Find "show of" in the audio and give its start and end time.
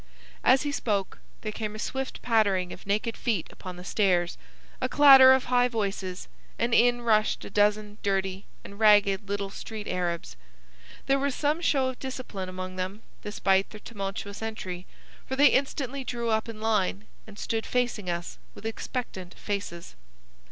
11.61-11.99